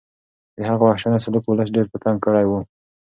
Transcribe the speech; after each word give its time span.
د 0.57 0.59
هغه 0.69 0.83
وحشیانه 0.87 1.19
سلوک 1.25 1.43
ولس 1.47 1.69
ډېر 1.75 1.85
په 1.89 1.97
تنګ 2.03 2.17
کړی 2.25 2.45
و. 2.47 2.51